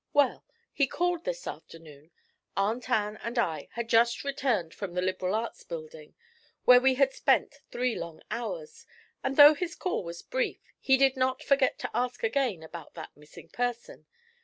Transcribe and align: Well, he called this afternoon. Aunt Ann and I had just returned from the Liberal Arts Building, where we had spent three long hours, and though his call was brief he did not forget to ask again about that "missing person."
Well, 0.13 0.43
he 0.73 0.87
called 0.87 1.25
this 1.25 1.45
afternoon. 1.45 2.09
Aunt 2.57 2.89
Ann 2.89 3.17
and 3.17 3.37
I 3.37 3.67
had 3.73 3.87
just 3.87 4.23
returned 4.23 4.73
from 4.73 4.95
the 4.95 5.01
Liberal 5.03 5.35
Arts 5.35 5.63
Building, 5.63 6.15
where 6.65 6.79
we 6.81 6.95
had 6.95 7.13
spent 7.13 7.59
three 7.69 7.93
long 7.93 8.23
hours, 8.31 8.87
and 9.23 9.35
though 9.37 9.53
his 9.53 9.75
call 9.75 10.03
was 10.03 10.23
brief 10.23 10.59
he 10.79 10.97
did 10.97 11.15
not 11.15 11.43
forget 11.43 11.77
to 11.81 11.91
ask 11.93 12.23
again 12.23 12.63
about 12.63 12.95
that 12.95 13.15
"missing 13.15 13.49
person." 13.49 14.07